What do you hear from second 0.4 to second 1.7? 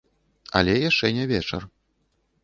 Але яшчэ не вечар.